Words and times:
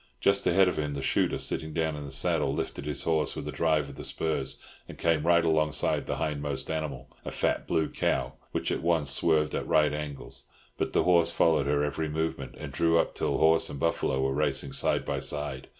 Just 0.19 0.47
ahead 0.47 0.67
of 0.67 0.79
him 0.79 0.95
the 0.95 1.01
shooter, 1.03 1.37
sitting 1.37 1.73
down 1.75 1.95
in 1.95 2.05
his 2.05 2.15
saddle, 2.15 2.51
lifted 2.51 2.87
his 2.87 3.03
horse 3.03 3.35
with 3.35 3.47
a 3.47 3.51
drive 3.51 3.87
of 3.87 3.97
the 3.97 4.03
spurs, 4.03 4.57
and 4.89 4.97
came 4.97 5.27
right 5.27 5.45
alongside 5.45 6.07
the 6.07 6.15
hindmost 6.17 6.71
animal, 6.71 7.07
a 7.23 7.29
fat 7.29 7.67
blue 7.67 7.87
cow, 7.87 8.33
which 8.51 8.71
at 8.71 8.81
once 8.81 9.11
swerved 9.11 9.53
at 9.53 9.67
right 9.67 9.93
angles; 9.93 10.45
but 10.75 10.93
the 10.93 11.03
horse 11.03 11.29
followed 11.29 11.67
her 11.67 11.83
every 11.83 12.09
movement, 12.09 12.55
and 12.57 12.73
drew 12.73 12.97
up 12.97 13.13
till 13.13 13.37
horse 13.37 13.69
and 13.69 13.79
buffalo 13.79 14.19
were 14.19 14.33
racing 14.33 14.73
side 14.73 15.05
by 15.05 15.19
side. 15.19 15.67